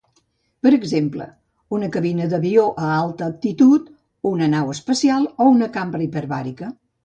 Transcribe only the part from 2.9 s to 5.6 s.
alta altitud, una nau espacial, o